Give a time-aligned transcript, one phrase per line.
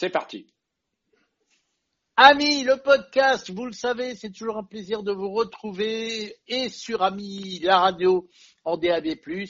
[0.00, 0.46] c'est parti.
[2.16, 7.02] Amis, le podcast, vous le savez, c'est toujours un plaisir de vous retrouver et sur
[7.02, 8.26] Ami la radio
[8.64, 9.08] en DAB+,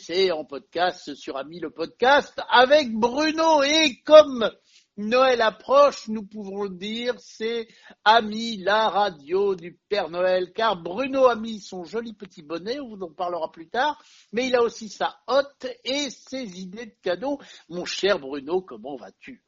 [0.09, 3.63] et en podcast sur Ami le podcast avec Bruno.
[3.63, 4.51] Et comme
[4.97, 7.69] Noël approche, nous pouvons le dire, c'est
[8.05, 12.97] Ami la radio du Père Noël, car Bruno a mis son joli petit bonnet, on
[12.97, 16.97] vous en parlera plus tard, mais il a aussi sa hotte et ses idées de
[17.03, 17.39] cadeaux.
[17.69, 19.45] Mon cher Bruno, comment vas-tu?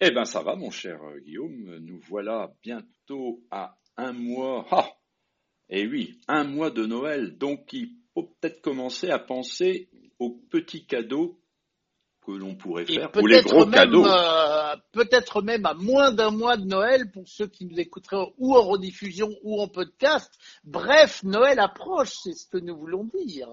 [0.00, 1.78] Eh bien, ça va, mon cher euh, Guillaume.
[1.80, 4.66] Nous voilà bientôt à un mois.
[4.70, 4.90] Ah
[5.68, 7.36] Eh oui, un mois de Noël.
[7.38, 11.40] Donc, il faut peut-être commencer à penser aux petits cadeaux
[12.26, 14.04] que l'on pourrait faire, ou les gros cadeaux.
[14.04, 18.54] Euh, peut-être même à moins d'un mois de Noël pour ceux qui nous écouteraient ou
[18.56, 20.32] en rediffusion ou en podcast.
[20.64, 23.48] Bref, Noël approche, c'est ce que nous voulons dire.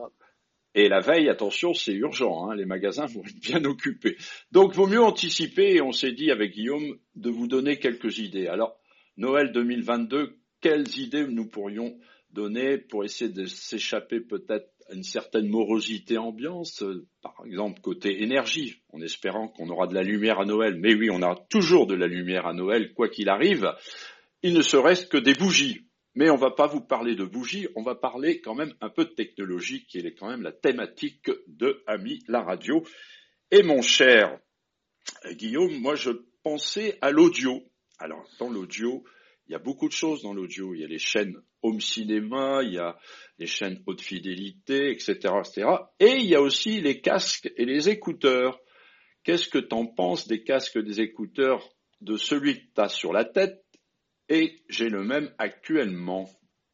[0.75, 4.17] Et la veille, attention, c'est urgent, hein, les magasins vont être bien occupés.
[4.51, 8.47] Donc, vaut mieux anticiper, et on s'est dit avec Guillaume de vous donner quelques idées.
[8.47, 8.75] Alors,
[9.17, 11.95] Noël 2022, quelles idées nous pourrions
[12.31, 18.23] donner pour essayer de s'échapper peut-être à une certaine morosité ambiance, euh, par exemple côté
[18.23, 20.75] énergie, en espérant qu'on aura de la lumière à Noël.
[20.79, 23.71] Mais oui, on a toujours de la lumière à Noël, quoi qu'il arrive.
[24.41, 25.85] Il ne se reste que des bougies.
[26.15, 28.89] Mais on ne va pas vous parler de bougies, on va parler quand même un
[28.89, 32.83] peu de technologie, qui est quand même la thématique de Ami la radio.
[33.51, 34.39] Et mon cher
[35.31, 36.11] Guillaume, moi je
[36.43, 37.63] pensais à l'audio.
[37.99, 39.03] Alors dans l'audio,
[39.47, 40.73] il y a beaucoup de choses dans l'audio.
[40.73, 42.97] Il y a les chaînes home cinéma, il y a
[43.39, 45.67] les chaînes haute fidélité, etc., etc.
[45.99, 48.59] Et il y a aussi les casques et les écouteurs.
[49.23, 51.69] Qu'est-ce que tu en penses des casques des écouteurs
[52.01, 53.62] de celui que tu as sur la tête
[54.33, 56.27] et j'ai le même actuellement.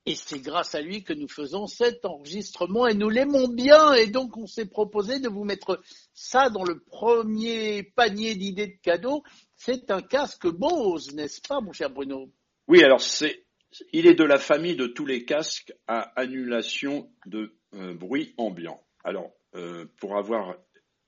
[0.05, 4.07] Et c'est grâce à lui que nous faisons cet enregistrement et nous l'aimons bien et
[4.07, 5.81] donc on s'est proposé de vous mettre
[6.13, 9.23] ça dans le premier panier d'idées de cadeaux.
[9.57, 12.31] C'est un casque Bose, n'est-ce pas mon cher Bruno?
[12.69, 13.45] Oui, alors c'est
[13.91, 18.81] il est de la famille de tous les casques à annulation de euh, bruit ambiant.
[19.03, 20.55] Alors, euh, pour avoir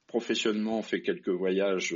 [0.06, 1.96] professionnellement fait quelques voyages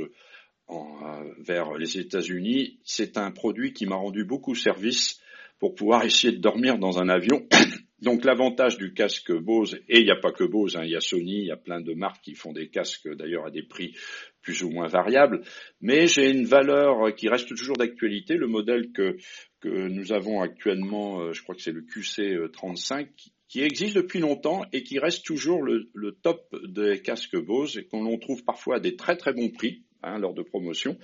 [0.68, 5.20] euh, vers les États-Unis, c'est un produit qui m'a rendu beaucoup service
[5.58, 7.46] pour pouvoir essayer de dormir dans un avion.
[8.02, 10.96] Donc l'avantage du casque Bose, et il n'y a pas que Bose, hein, il y
[10.96, 13.62] a Sony, il y a plein de marques qui font des casques d'ailleurs à des
[13.62, 13.94] prix
[14.42, 15.42] plus ou moins variables,
[15.80, 18.34] mais j'ai une valeur qui reste toujours d'actualité.
[18.34, 19.16] Le modèle que,
[19.60, 23.08] que nous avons actuellement, euh, je crois que c'est le QC35,
[23.48, 27.86] qui existe depuis longtemps et qui reste toujours le, le top des casques Bose et
[27.86, 30.96] qu'on trouve parfois à des très très bons prix hein, lors de promotion,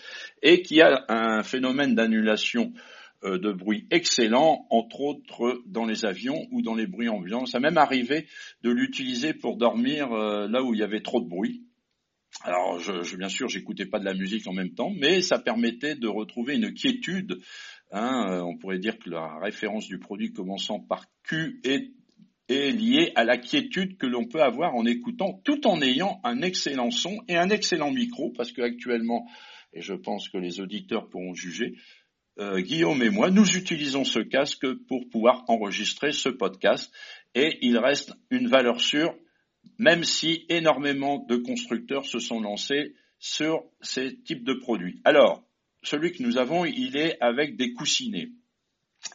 [0.43, 2.73] et qui a un phénomène d'annulation
[3.25, 7.47] euh, de bruit excellent, entre autres dans les avions ou dans les bruits ambiants.
[7.47, 8.27] Ça m'est même arrivé
[8.63, 11.63] de l'utiliser pour dormir euh, là où il y avait trop de bruit.
[12.43, 15.39] Alors, je, je bien sûr, j'écoutais pas de la musique en même temps, mais ça
[15.39, 17.39] permettait de retrouver une quiétude.
[17.93, 21.93] Hein, euh, on pourrait dire que la référence du produit commençant par Q est
[22.53, 26.43] est lié à la quiétude que l'on peut avoir en écoutant tout en ayant un
[26.43, 29.27] excellent son et un excellent micro parce qu'actuellement,
[29.73, 31.75] et je pense que les auditeurs pourront juger,
[32.39, 36.93] euh, Guillaume et moi, nous utilisons ce casque pour pouvoir enregistrer ce podcast
[37.35, 39.15] et il reste une valeur sûre,
[39.79, 45.01] même si énormément de constructeurs se sont lancés sur ces types de produits.
[45.05, 45.45] Alors,
[45.83, 48.31] celui que nous avons, il est avec des coussinets.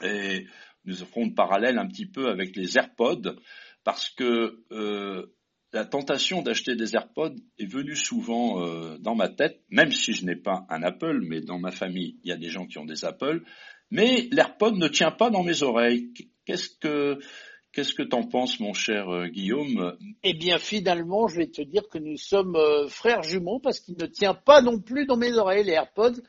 [0.04, 0.46] Et
[0.88, 3.36] nous ferons le parallèle un petit peu avec les AirPods,
[3.84, 5.28] parce que euh,
[5.74, 10.26] la tentation d'acheter des AirPods est venue souvent euh, dans ma tête, même si je
[10.26, 12.86] n'ai pas un Apple, mais dans ma famille, il y a des gens qui ont
[12.86, 13.44] des Apple.
[13.92, 16.14] Mais l'AirPod ne tient pas dans mes oreilles.
[16.46, 17.20] Qu'est-ce que
[17.74, 19.96] Qu'est-ce que t'en penses, mon cher euh, Guillaume?
[20.24, 24.08] Eh bien, finalement, je vais te dire que nous sommes frères jumeaux parce qu'il ne
[24.08, 26.22] tient pas non plus dans mes oreilles les AirPods.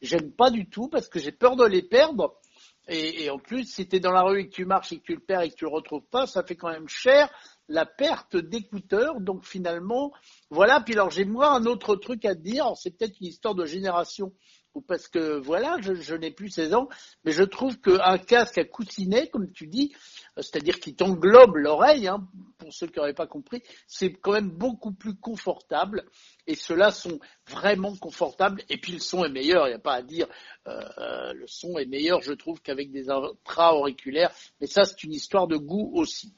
[0.00, 2.40] J'aime pas du tout parce que j'ai peur de les perdre.
[2.88, 5.04] Et, en plus, si tu es dans la rue et que tu marches et que
[5.04, 7.30] tu le perds et que tu le retrouves pas, ça fait quand même cher
[7.68, 9.20] la perte d'écouteurs.
[9.20, 10.12] Donc finalement,
[10.50, 10.80] voilà.
[10.80, 12.72] Puis alors j'ai moi un autre truc à te dire.
[12.76, 14.32] C'est peut-être une histoire de génération
[14.74, 16.88] ou parce que voilà, je, n'ai plus 16 ans,
[17.24, 19.94] mais je trouve qu'un casque à coussinet, comme tu dis,
[20.36, 22.26] c'est-à-dire qui t'englobe l'oreille, hein,
[22.58, 26.04] pour ceux qui n'auraient pas compris, c'est quand même beaucoup plus confortable.
[26.46, 28.62] Et ceux-là sont vraiment confortables.
[28.68, 30.26] Et puis le son est meilleur, il n'y a pas à dire.
[30.66, 34.34] Euh, euh, le son est meilleur, je trouve, qu'avec des intra-auriculaires.
[34.60, 36.34] Mais ça, c'est une histoire de goût aussi.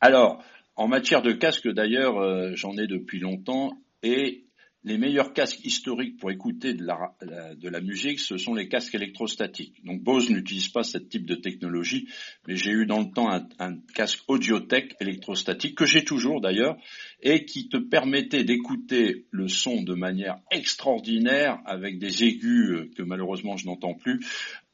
[0.00, 0.42] Alors,
[0.76, 3.72] en matière de casque, d'ailleurs, j'en ai depuis longtemps
[4.02, 4.46] et
[4.82, 9.84] les meilleurs casques historiques pour écouter de la, musique, ce sont les casques électrostatiques.
[9.84, 12.08] Donc Bose n'utilise pas ce type de technologie,
[12.46, 16.76] mais j'ai eu dans le temps un, un casque Audiotech électrostatique, que j'ai toujours d'ailleurs,
[17.22, 23.02] et qui te permettait d'écouter le son de manière extraordinaire, avec des aigus euh, que
[23.02, 24.24] malheureusement je n'entends plus,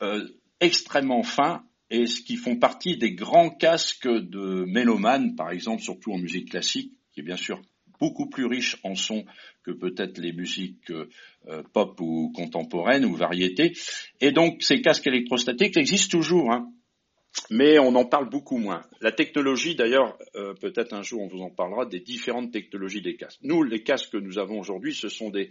[0.03, 0.29] euh,
[0.61, 6.12] extrêmement fins, et ce qui font partie des grands casques de mélomanes, par exemple, surtout
[6.12, 7.61] en musique classique, qui est bien sûr
[7.98, 9.25] beaucoup plus riche en son
[9.62, 13.72] que peut-être les musiques euh, pop ou contemporaines ou variétés.
[14.20, 16.52] Et donc ces casques électrostatiques existent toujours.
[16.52, 16.72] Hein
[17.50, 18.83] mais on en parle beaucoup moins.
[19.00, 23.17] La technologie, d'ailleurs, euh, peut-être un jour on vous en parlera, des différentes technologies des
[23.17, 23.41] casques.
[23.43, 25.50] Nous, les casques que nous avons aujourd'hui, ce sont des,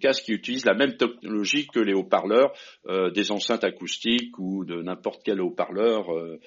[0.00, 2.52] casques qui utilisent la même technologie que les haut-parleurs,
[2.86, 6.38] euh, des enceintes acoustiques ou de n'importe quel haut-parleur, euh,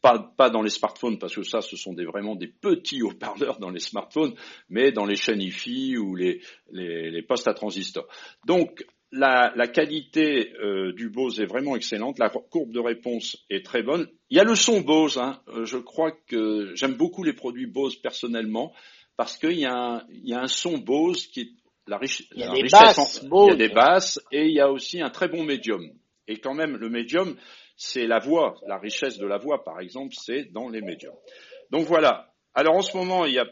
[0.00, 3.58] pas, pas dans les smartphones, parce que ça, ce sont des, vraiment des petits haut-parleurs
[3.58, 4.34] dans les smartphones,
[4.68, 6.40] mais dans les chaînes IFI ou les,
[6.72, 8.06] les, les postes à transistors.
[8.46, 8.84] Donc,
[9.14, 14.08] la, qualité euh, du Bose est vraiment excellente, la courbe de réponse est très bonne.
[14.30, 15.40] Il y a le son Bose, hein.
[15.48, 18.72] euh, je crois que j'aime beaucoup les produits Bose personnellement,
[19.16, 21.50] parce qu'il y, a un, son Bose qui est
[21.86, 25.44] la, richesse il y a des basses et il y a aussi un très bon
[25.44, 25.82] médium.
[26.26, 27.36] Et quand même, le médium,
[27.76, 31.14] c'est la voix, la richesse de la voix, par exemple, c'est dans les médiums.
[31.70, 32.32] Donc voilà.
[32.54, 33.46] Alors en ce moment, il y a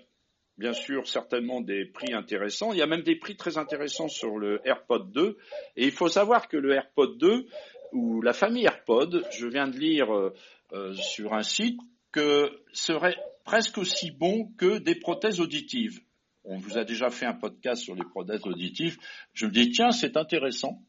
[0.58, 2.72] bien sûr certainement des prix intéressants.
[2.72, 5.36] Il y a même des prix très intéressants sur le AirPod 2.
[5.76, 7.46] Et il faut savoir que le AirPod 2,
[7.92, 10.34] ou la famille AirPod, je viens de lire euh,
[10.72, 11.78] euh, sur un site,
[12.10, 16.00] que serait presque aussi bon que des prothèses auditives.
[16.44, 18.98] On vous a déjà fait un podcast sur les prothèses auditives.
[19.32, 20.82] Je me dis, tiens, c'est intéressant.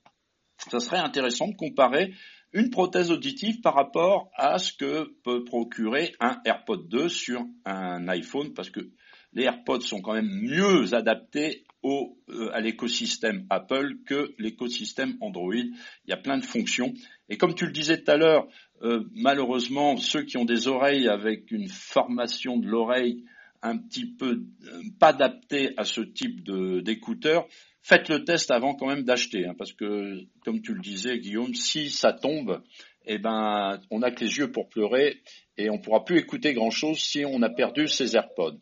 [0.69, 2.13] Ça serait intéressant de comparer
[2.53, 8.07] une prothèse auditive par rapport à ce que peut procurer un AirPod 2 sur un
[8.07, 8.91] iPhone, parce que
[9.33, 15.53] les AirPods sont quand même mieux adaptés au, euh, à l'écosystème Apple que l'écosystème Android.
[15.53, 16.93] Il y a plein de fonctions.
[17.29, 18.47] Et comme tu le disais tout à l'heure,
[18.81, 23.25] euh, malheureusement, ceux qui ont des oreilles avec une formation de l'oreille
[23.61, 26.43] un petit peu euh, pas adaptée à ce type
[26.83, 27.47] d'écouteurs,
[27.81, 31.53] faites le test avant quand même d'acheter, hein, parce que comme tu le disais, Guillaume,
[31.53, 32.61] si ça tombe,
[33.05, 35.21] eh ben, on n'a que les yeux pour pleurer
[35.57, 38.59] et on pourra plus écouter grand chose si on a perdu ses AirPods.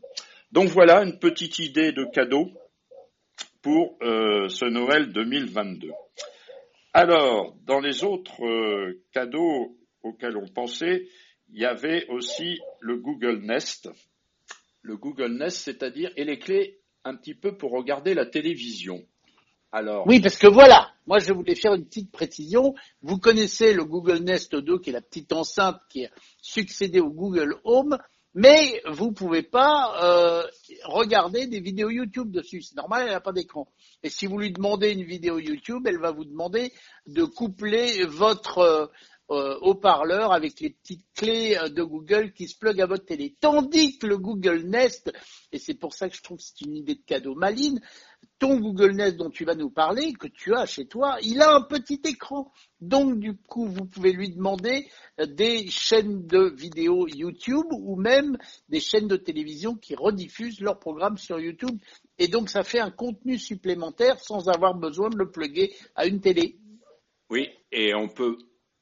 [0.51, 2.51] Donc voilà une petite idée de cadeau
[3.61, 5.91] pour euh, ce Noël 2022.
[6.93, 11.07] Alors, dans les autres euh, cadeaux auxquels on pensait,
[11.53, 13.89] il y avait aussi le Google Nest.
[14.81, 19.01] Le Google Nest, c'est-à-dire, et les clés un petit peu pour regarder la télévision.
[19.71, 20.05] Alors.
[20.05, 22.75] Oui, parce que voilà, moi je voulais faire une petite précision.
[23.01, 26.09] Vous connaissez le Google Nest 2, qui est la petite enceinte qui a
[26.41, 27.97] succédé au Google Home
[28.33, 30.47] mais vous pouvez pas euh,
[30.85, 32.61] regarder des vidéos YouTube dessus.
[32.61, 33.67] C'est normal, elle n'a pas d'écran.
[34.03, 36.71] Et si vous lui demandez une vidéo YouTube, elle va vous demander
[37.07, 38.85] de coupler votre euh,
[39.31, 43.35] euh, haut-parleur avec les petites clés de Google qui se plug à votre télé.
[43.39, 45.11] Tandis que le Google Nest,
[45.51, 47.79] et c'est pour ça que je trouve que c'est une idée de cadeau maline,
[48.39, 51.53] ton Google Nest dont tu vas nous parler, que tu as chez toi, il a
[51.53, 52.51] un petit écran.
[52.79, 54.87] Donc, du coup, vous pouvez lui demander
[55.19, 58.37] des chaînes de vidéos YouTube ou même
[58.67, 61.79] des chaînes de télévision qui rediffusent leurs programmes sur YouTube.
[62.17, 66.19] Et donc, ça fait un contenu supplémentaire sans avoir besoin de le plugger à une
[66.19, 66.57] télé.
[67.29, 68.37] Oui, et on peut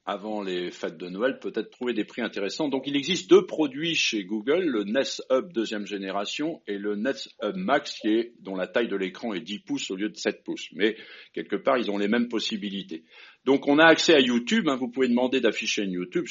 [0.10, 2.68] avant les fêtes de Noël, peut-être trouver des prix intéressants.
[2.68, 7.30] Donc il existe deux produits chez Google, le Nest Hub deuxième génération et le Nest
[7.44, 10.18] Hub Max qui est, dont la taille de l'écran est 10 pouces au lieu de
[10.18, 10.70] 7 pouces.
[10.74, 10.98] Mais
[11.34, 13.04] quelque part, ils ont les mêmes possibilités.
[13.46, 14.76] Donc on a accès à YouTube, hein.
[14.76, 16.26] vous pouvez demander d'afficher une YouTube.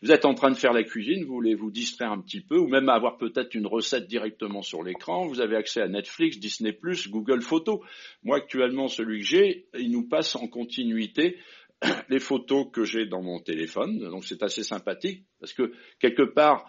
[0.00, 2.56] vous êtes en train de faire la cuisine, vous voulez vous distraire un petit peu,
[2.56, 5.26] ou même avoir peut-être une recette directement sur l'écran.
[5.26, 6.76] Vous avez accès à Netflix, Disney+,
[7.08, 7.80] Google Photos.
[8.22, 11.36] Moi actuellement, celui que j'ai, il nous passe en continuité
[12.08, 13.98] les photos que j'ai dans mon téléphone.
[13.98, 16.66] Donc c'est assez sympathique parce que quelque part,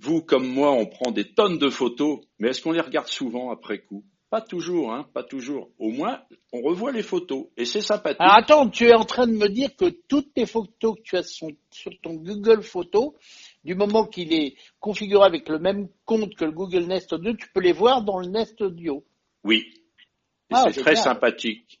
[0.00, 3.50] vous comme moi, on prend des tonnes de photos, mais est-ce qu'on les regarde souvent
[3.50, 4.04] après coup?
[4.30, 5.70] Pas toujours, hein, pas toujours.
[5.78, 6.20] Au moins,
[6.52, 8.18] on revoit les photos et c'est sympathique.
[8.20, 11.16] Ah, attends, tu es en train de me dire que toutes les photos que tu
[11.16, 11.50] as sur
[12.02, 13.12] ton Google Photos,
[13.62, 17.48] du moment qu'il est configuré avec le même compte que le Google Nest 2, tu
[17.54, 19.04] peux les voir dans le Nest Audio?
[19.44, 19.72] Oui.
[20.50, 21.80] Ah, c'est très sympathique.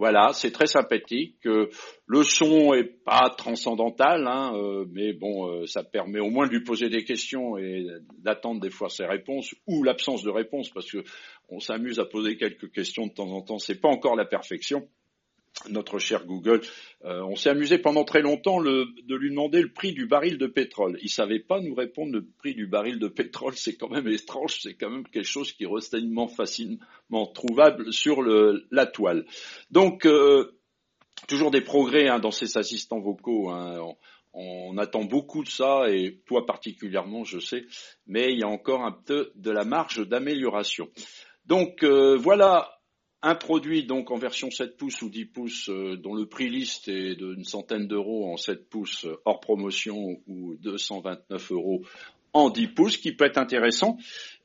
[0.00, 1.44] Voilà, c'est très sympathique.
[1.44, 6.52] Le son est pas transcendantal, hein, euh, mais bon, euh, ça permet au moins de
[6.52, 7.84] lui poser des questions et
[8.16, 11.04] d'attendre des fois ses réponses ou l'absence de réponse, parce que
[11.50, 13.58] on s'amuse à poser quelques questions de temps en temps.
[13.58, 14.88] C'est pas encore la perfection,
[15.68, 16.62] notre cher Google.
[17.04, 20.46] Euh, on s'est amusé pendant très longtemps de lui demander le prix du baril de
[20.46, 20.98] pétrole.
[21.02, 23.54] Il savait pas nous répondre le prix du baril de pétrole.
[23.56, 24.60] C'est quand même étrange.
[24.60, 29.26] C'est quand même quelque chose qui est relativement facilement trouvable sur le, la toile.
[29.70, 30.56] Donc, euh,
[31.28, 33.50] toujours des progrès hein, dans ces assistants vocaux.
[33.50, 33.94] Hein.
[34.32, 37.64] On, attend beaucoup de ça et toi particulièrement, je sais,
[38.06, 40.88] mais il y a encore un peu de la marge d'amélioration.
[41.44, 42.79] Donc euh, voilà
[43.22, 46.88] un produit donc en version 7 pouces ou 10 pouces euh, dont le prix liste
[46.88, 51.82] est d'une centaine d'euros en 7 pouces hors promotion ou 229 euros
[52.32, 53.98] en 10 pouces qui peut être intéressant.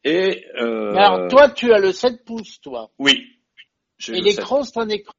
[0.03, 2.91] Et euh, alors toi tu as le 7 pouces toi.
[3.00, 3.38] Oui.
[4.10, 5.13] Et l'écran c'est un écran.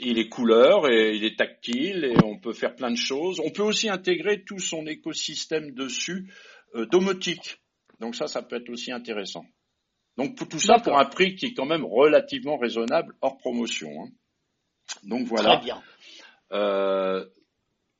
[0.00, 3.40] Il est couleur et il est tactile et on peut faire plein de choses.
[3.44, 6.32] On peut aussi intégrer tout son écosystème dessus
[6.74, 7.58] euh, domotique.
[8.00, 9.44] Donc ça, ça peut être aussi intéressant.
[10.18, 14.02] Donc tout ça pour un prix qui est quand même relativement raisonnable hors promotion.
[14.02, 14.08] Hein.
[15.04, 15.56] Donc voilà.
[15.56, 15.82] Très bien.
[16.50, 17.24] Euh,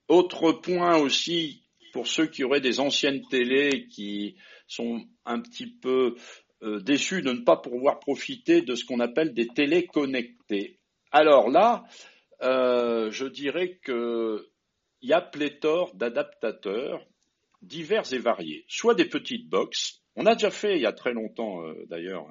[0.08, 6.16] autre point aussi pour ceux qui auraient des anciennes télés qui sont un petit peu
[6.62, 10.80] euh, déçus de ne pas pouvoir profiter de ce qu'on appelle des télés connectées.
[11.12, 11.84] Alors là,
[12.42, 14.40] euh, je dirais qu'il
[15.02, 17.06] y a pléthore d'adaptateurs
[17.62, 21.12] divers et variés, soit des petites boxes on a déjà fait il y a très
[21.12, 22.26] longtemps, euh, d'ailleurs,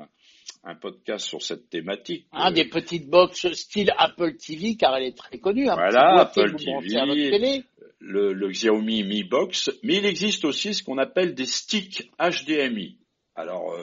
[0.64, 2.28] un, podcast sur cette thématique.
[2.32, 5.66] Un des petites box style Apple TV, car elle est très connue.
[5.66, 7.64] voilà, Apple TV,
[8.00, 13.00] le, le, Xiaomi Mi Box, mais il existe aussi ce qu'on appelle des sticks HDMI.
[13.36, 13.74] Alors,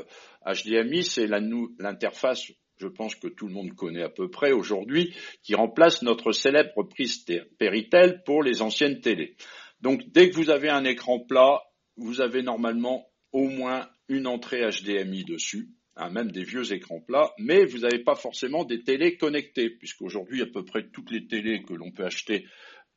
[0.46, 5.14] HDMI, euh, c'est l'interface je pense que tout le monde connaît à peu près aujourd'hui,
[5.42, 7.25] qui remplace notre célèbre prise
[7.58, 9.37] Péritel pour les anciennes télés.
[9.80, 11.62] Donc dès que vous avez un écran plat,
[11.96, 17.35] vous avez normalement au moins une entrée HDMI dessus, hein, même des vieux écrans plats,
[17.38, 21.62] mais vous n'avez pas forcément des télés connectées, puisqu'aujourd'hui à peu près toutes les télés
[21.64, 22.47] que l'on peut acheter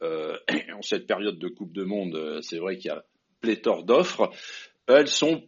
[0.04, 0.38] euh,
[0.76, 3.04] en cette période de Coupe de Monde, euh, c'est vrai qu'il y a
[3.42, 4.32] pléthore d'offres,
[4.88, 5.44] elles sont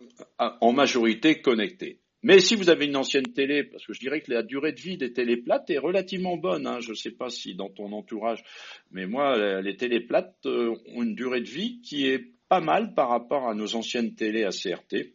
[0.00, 1.98] euh, en majorité connectées.
[2.22, 4.80] Mais si vous avez une ancienne télé, parce que je dirais que la durée de
[4.80, 7.92] vie des télés plates est relativement bonne, hein, je ne sais pas si dans ton
[7.92, 8.44] entourage,
[8.92, 13.08] mais moi, les télé plates ont une durée de vie qui est pas mal par
[13.08, 15.14] rapport à nos anciennes télés à CRT.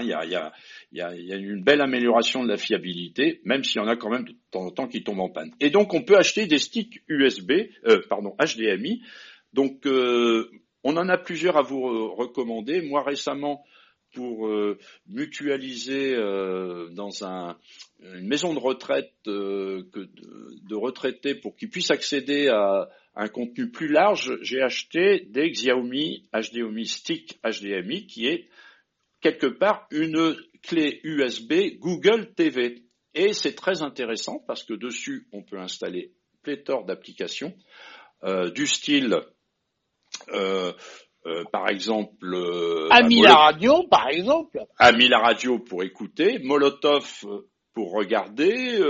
[0.00, 0.52] Il y, a, y, a,
[0.92, 3.96] y, a, y, a, une belle amélioration de la fiabilité, même s'il y en a
[3.96, 5.50] quand même de temps en temps qui tombent en panne.
[5.60, 7.52] Et donc on peut acheter des sticks USB,
[7.86, 9.02] euh, pardon, HDMI.
[9.54, 10.50] Donc euh,
[10.84, 12.82] on en a plusieurs à vous recommander.
[12.82, 13.64] Moi récemment,
[14.12, 17.56] pour euh, mutualiser euh, dans un,
[18.00, 23.28] une maison de retraite euh, que de, de, retraités pour qu'ils puissent accéder à, un
[23.28, 28.48] contenu plus large, j'ai acheté des Xiaomi HDMI Stick HDMI qui est
[29.20, 32.84] quelque part une clé USB Google TV.
[33.14, 37.54] Et c'est très intéressant parce que dessus, on peut installer pléthore d'applications
[38.24, 39.20] euh, du style,
[40.32, 40.72] euh,
[41.26, 42.34] euh, par exemple...
[42.90, 44.60] Ami la radio, par exemple.
[44.78, 47.24] Ami la radio pour écouter, Molotov
[47.74, 48.80] pour regarder,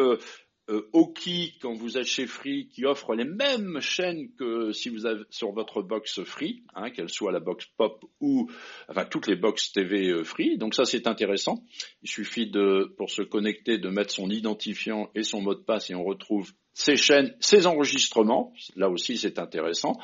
[0.71, 5.07] euh, Oki quand vous êtes chez Free qui offre les mêmes chaînes que si vous
[5.07, 8.49] avez sur votre box Free, hein, qu'elle soit la box Pop ou
[8.89, 10.59] enfin toutes les box TV euh, Free.
[10.59, 11.65] Donc ça c'est intéressant.
[12.03, 15.91] Il suffit de pour se connecter de mettre son identifiant et son mot de passe
[15.91, 18.53] et on retrouve ces chaînes, ces enregistrements.
[18.77, 19.99] Là aussi c'est intéressant.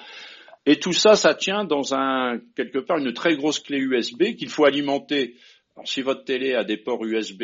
[0.67, 4.51] Et tout ça, ça tient dans un quelque part une très grosse clé USB qu'il
[4.51, 5.37] faut alimenter.
[5.77, 7.43] Alors, si votre télé a des ports USB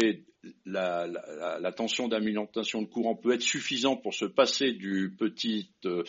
[0.64, 5.70] la, la, la, tension d'alimentation de courant peut être suffisante pour se passer du petit
[5.84, 6.02] euh,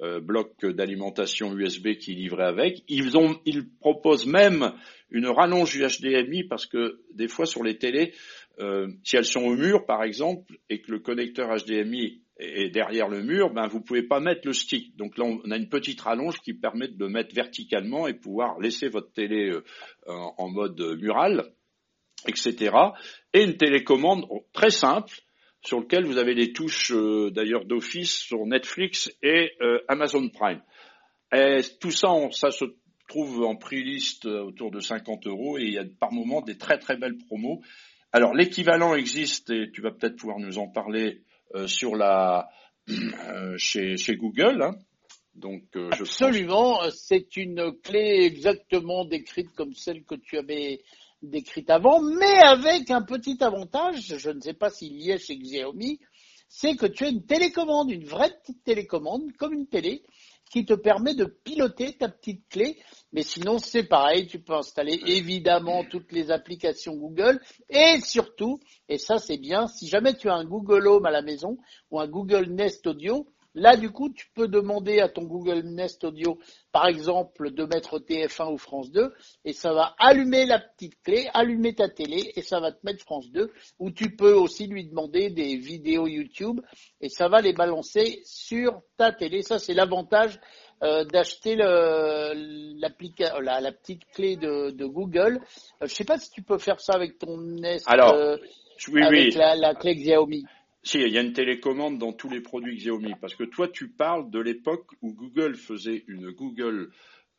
[0.00, 2.82] euh, bloc d'alimentation USB qui est livré avec.
[2.88, 4.72] Ils, ont, ils proposent même
[5.10, 8.12] une rallonge du HDMI parce que des fois sur les télés,
[8.58, 13.08] euh, si elles sont au mur par exemple et que le connecteur HDMI est derrière
[13.08, 14.96] le mur, ben vous pouvez pas mettre le stick.
[14.96, 18.58] Donc là, on a une petite rallonge qui permet de le mettre verticalement et pouvoir
[18.60, 19.52] laisser votre télé
[20.06, 21.52] en mode mural
[22.26, 22.74] etc.
[23.32, 25.14] Et une télécommande très simple
[25.62, 30.62] sur lequel vous avez les touches euh, d'ailleurs d'office sur Netflix et euh, Amazon Prime.
[31.32, 32.64] Et tout ça, ça se
[33.08, 36.56] trouve en prix liste autour de 50 euros et il y a par moment des
[36.56, 37.60] très très belles promos.
[38.12, 41.22] Alors l'équivalent existe et tu vas peut-être pouvoir nous en parler
[41.54, 42.48] euh, sur la
[43.56, 44.62] chez, Google.
[44.62, 44.74] Hein.
[45.34, 45.62] Donc,
[45.92, 50.80] Absolument, c'est une clé exactement décrite comme celle que tu avais
[51.22, 55.36] décrite avant, mais avec un petit avantage, je ne sais pas s'il y est chez
[55.36, 56.00] Xiaomi,
[56.48, 60.02] c'est que tu as une télécommande, une vraie petite télécommande, comme une télé,
[60.50, 62.76] qui te permet de piloter ta petite clé.
[63.12, 68.58] Mais sinon, c'est pareil, tu peux installer évidemment toutes les applications Google et surtout,
[68.88, 71.56] et ça c'est bien, si jamais tu as un Google Home à la maison
[71.90, 76.04] ou un Google Nest Audio, Là, du coup, tu peux demander à ton Google Nest
[76.04, 76.38] Audio,
[76.70, 79.12] par exemple, de mettre TF1 ou France 2,
[79.44, 83.02] et ça va allumer la petite clé, allumer ta télé, et ça va te mettre
[83.02, 86.60] France 2, ou tu peux aussi lui demander des vidéos YouTube,
[87.00, 89.42] et ça va les balancer sur ta télé.
[89.42, 90.38] Ça, c'est l'avantage
[90.82, 92.90] euh, d'acheter la, la,
[93.72, 95.40] petite clé de, Google.
[95.82, 98.36] Euh, je sais pas si tu peux faire ça avec ton Nest, Alors, euh,
[98.88, 100.44] oui, avec La, la clé Xiaomi.
[100.82, 103.88] Si, il y a une télécommande dans tous les produits Xiaomi, parce que toi, tu
[103.90, 106.90] parles de l'époque où Google faisait une Google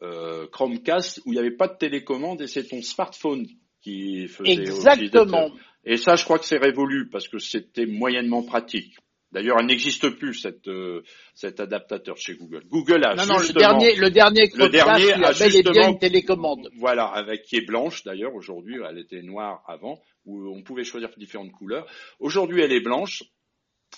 [0.04, 3.48] euh, Chromecast où il n'y avait pas de télécommande et c'est ton smartphone
[3.82, 4.52] qui faisait.
[4.52, 5.52] Exactement.
[5.84, 8.96] Et ça, je crois que c'est révolu parce que c'était moyennement pratique.
[9.32, 12.64] D'ailleurs, elle n'existe plus cette, euh, cet adaptateur chez Google.
[12.68, 16.70] Google a non, non, le dernier, le dernier, le dernier a, a bien une télécommande.
[16.78, 18.36] Voilà, avec qui est blanche d'ailleurs.
[18.36, 21.88] Aujourd'hui, elle était noire avant, où on pouvait choisir différentes couleurs.
[22.20, 23.24] Aujourd'hui, elle est blanche.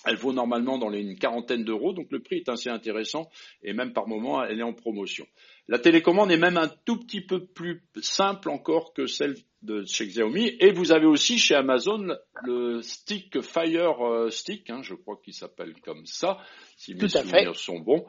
[0.04, 3.30] Elle vaut normalement dans les, une quarantaine d'euros, donc le prix est assez intéressant
[3.62, 5.24] et même par moment, elle est en promotion.
[5.68, 10.06] La télécommande est même un tout petit peu plus simple encore que celle de chez
[10.06, 10.56] Xiaomi.
[10.60, 15.32] Et vous avez aussi chez Amazon le stick Fire euh, Stick, hein, je crois qu'il
[15.32, 16.38] s'appelle comme ça,
[16.76, 18.04] si mes souvenirs sont bons,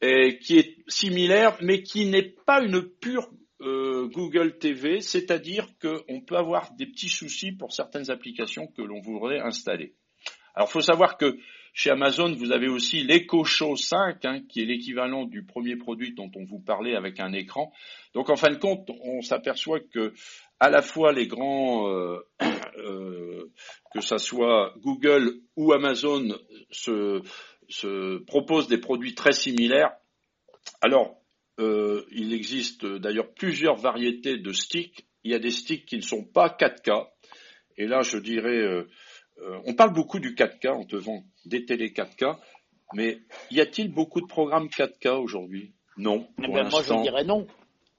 [0.00, 3.28] et qui est similaire, mais qui n'est pas une pure
[3.62, 9.00] euh, Google TV, c'est-à-dire qu'on peut avoir des petits soucis pour certaines applications que l'on
[9.00, 9.94] voudrait installer.
[10.54, 11.38] Alors, il faut savoir que
[11.72, 16.12] chez Amazon, vous avez aussi l'Echo Show 5, hein, qui est l'équivalent du premier produit
[16.12, 17.72] dont on vous parlait avec un écran.
[18.14, 20.12] Donc, en fin de compte, on s'aperçoit que
[20.60, 22.18] à la fois les grands, euh,
[22.76, 23.50] euh,
[23.94, 26.36] que ça soit Google ou Amazon,
[26.70, 27.22] se,
[27.68, 29.92] se proposent des produits très similaires.
[30.82, 31.21] Alors,
[31.62, 35.06] euh, il existe d'ailleurs plusieurs variétés de sticks.
[35.24, 37.08] Il y a des sticks qui ne sont pas 4K.
[37.78, 38.84] Et là, je dirais
[39.42, 42.38] euh, on parle beaucoup du 4K, on te vend des télé 4K,
[42.94, 45.72] mais y a-t-il beaucoup de programmes 4K aujourd'hui?
[45.96, 46.28] Non.
[46.38, 47.46] Eh ben, moi, je dirais non.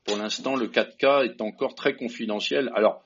[0.06, 2.72] Pour l'instant, le 4K est encore très confidentiel.
[2.76, 3.03] Alors,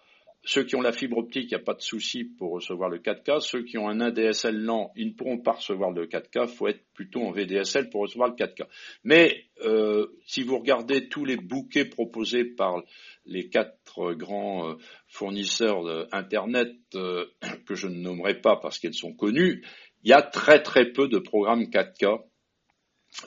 [0.47, 2.99] ceux qui ont la fibre optique, il n'y a pas de souci pour recevoir le
[2.99, 3.41] 4K.
[3.41, 6.47] Ceux qui ont un ADSL lent, ils ne pourront pas recevoir le 4K.
[6.49, 8.65] Il faut être plutôt en VDSL pour recevoir le 4K.
[9.03, 12.81] Mais euh, si vous regardez tous les bouquets proposés par
[13.25, 14.75] les quatre grands euh,
[15.09, 17.25] fournisseurs d'Internet euh,
[17.67, 19.65] que je ne nommerai pas parce qu'elles sont connues,
[20.05, 22.21] il y a très très peu de programmes 4K.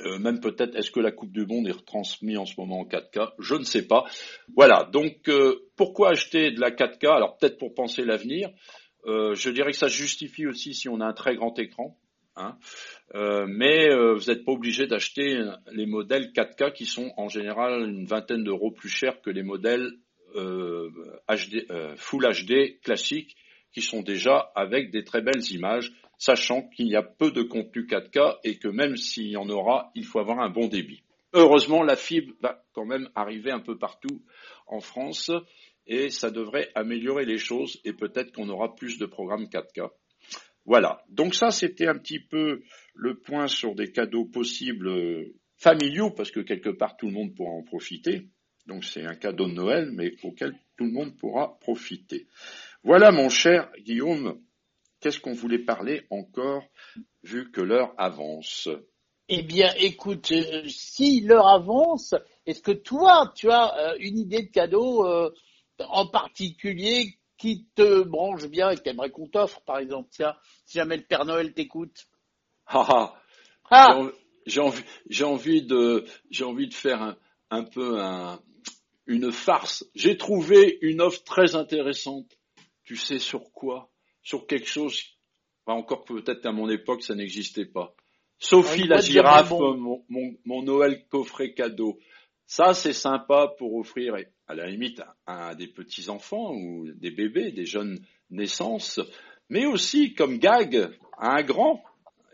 [0.03, 2.85] Euh, même peut-être, est-ce que la Coupe du Monde est retransmise en ce moment en
[2.85, 4.05] 4K Je ne sais pas.
[4.55, 5.31] Voilà, donc
[5.77, 8.51] pourquoi acheter de la 4K Alors peut-être pour penser l'avenir.
[9.07, 11.99] je dirais que ça se justifie aussi si on a un très grand écran.
[12.37, 12.57] Hein.
[13.12, 18.45] mais vous n'êtes pas obligé d'acheter les modèles 4K qui sont en général une vingtaine
[18.45, 19.90] d'euros plus chers que les modèles
[20.37, 20.90] euh,
[21.71, 23.37] euh, Full HD classiques
[23.73, 27.85] qui sont déjà avec des très belles images, sachant qu'il y a peu de contenu
[27.85, 31.02] 4K et que même s'il y en aura, il faut avoir un bon débit.
[31.33, 34.22] Heureusement, la fibre va quand même arriver un peu partout
[34.66, 35.30] en France
[35.87, 39.88] et ça devrait améliorer les choses et peut-être qu'on aura plus de programmes 4K.
[40.66, 41.02] Voilà.
[41.09, 42.62] Donc ça, c'était un petit peu
[42.94, 47.35] le point sur des cadeaux possibles euh, familiaux parce que quelque part tout le monde
[47.35, 48.26] pourra en profiter.
[48.66, 52.26] Donc c'est un cadeau de Noël, mais auquel tout le monde pourra profiter.
[52.85, 54.38] Voilà, mon cher Guillaume,
[55.01, 56.63] qu'est-ce qu'on voulait parler encore,
[57.23, 58.69] vu que l'heure avance?
[59.29, 62.15] Eh bien, écoute, euh, si l'heure avance,
[62.47, 65.31] est-ce que toi, tu as euh, une idée de cadeau euh,
[65.79, 70.09] en particulier qui te branche bien et que tu aimerais qu'on t'offre, par exemple?
[70.11, 70.35] Tiens,
[70.67, 72.09] si jamais le Père Noël t'écoute.
[72.67, 73.23] Ah, ah.
[73.71, 74.11] ah.
[74.47, 74.83] J'ai envie,
[75.23, 77.17] envie, de, j'ai envie de faire un,
[77.51, 78.41] un peu un,
[79.07, 79.85] une farce.
[79.95, 82.37] J'ai trouvé une offre très intéressante.
[82.85, 83.89] Tu sais sur quoi?
[84.22, 85.02] Sur quelque chose,
[85.66, 87.94] encore peut-être à mon époque, ça n'existait pas.
[88.38, 90.02] Sophie la girafe, mon,
[90.44, 91.98] mon, Noël coffret cadeau.
[92.46, 94.14] Ça, c'est sympa pour offrir,
[94.48, 98.98] à la limite, à, des petits-enfants ou des bébés, des jeunes naissances,
[99.50, 101.85] mais aussi comme gag à un grand.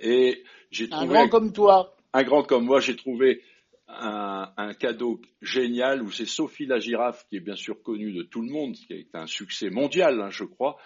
[0.00, 1.04] Et j'ai trouvé.
[1.04, 1.96] Un grand comme toi.
[2.12, 3.42] Un grand comme moi, j'ai trouvé
[3.88, 8.42] un, cadeau génial où c'est Sophie la girafe, qui est bien sûr connue de tout
[8.42, 10.76] le monde, qui est un succès mondial, hein, je crois,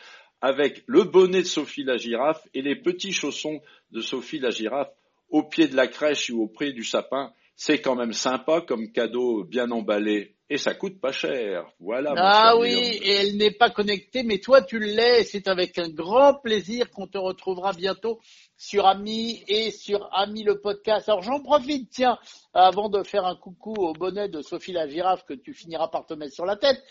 [0.41, 4.91] avec le bonnet de Sophie la girafe et les petits chaussons de Sophie la girafe
[5.29, 7.33] au pied de la crèche ou au pied du sapin.
[7.57, 11.65] C'est quand même sympa comme cadeau bien emballé et ça coûte pas cher.
[11.79, 12.13] Voilà.
[12.17, 12.73] Ah oui,
[13.03, 15.23] et elle n'est pas connectée, mais toi tu l'es.
[15.23, 18.19] C'est avec un grand plaisir qu'on te retrouvera bientôt
[18.57, 21.09] sur Ami et sur Ami le podcast.
[21.09, 22.19] Alors j'en profite, tiens,
[22.53, 26.05] avant de faire un coucou au bonnet de Sophie la girafe que tu finiras par
[26.05, 26.83] te mettre sur la tête,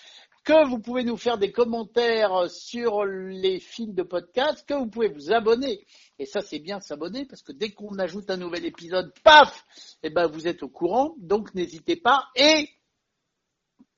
[0.49, 5.07] que vous pouvez nous faire des commentaires sur les fils de podcast, que vous pouvez
[5.07, 5.85] vous abonner.
[6.17, 9.63] Et ça, c'est bien s'abonner parce que dès qu'on ajoute un nouvel épisode, paf,
[10.01, 11.13] eh ben, vous êtes au courant.
[11.19, 12.29] Donc, n'hésitez pas.
[12.35, 12.67] Et,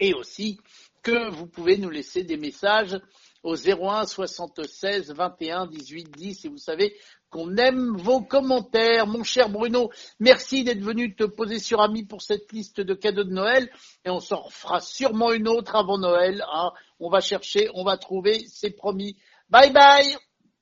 [0.01, 0.59] et aussi
[1.01, 2.99] que vous pouvez nous laisser des messages
[3.43, 6.97] au 01 76 21 18 10 et vous savez
[7.31, 9.07] qu'on aime vos commentaires.
[9.07, 9.89] Mon cher Bruno,
[10.19, 13.71] merci d'être venu te poser sur Ami pour cette liste de cadeaux de Noël
[14.05, 16.43] et on s'en fera sûrement une autre avant Noël.
[16.53, 16.71] Hein.
[16.99, 19.17] On va chercher, on va trouver, c'est promis.
[19.49, 20.15] Bye bye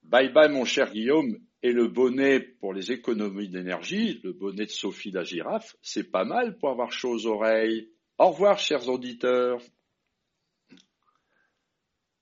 [0.04, 1.38] Bye bye mon cher Guillaume.
[1.62, 6.24] Et le bonnet pour les économies d'énergie, le bonnet de Sophie la girafe, c'est pas
[6.24, 7.90] mal pour avoir chaud aux oreilles.
[8.18, 9.60] Au revoir chers auditeurs.